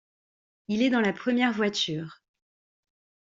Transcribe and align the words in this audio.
Il 0.67 0.81
est 0.81 0.89
dans 0.89 0.99
la 0.99 1.13
première 1.13 1.53
voiture. 1.53 2.23